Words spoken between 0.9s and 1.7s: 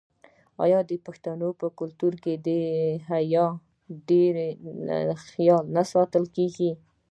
پښتنو په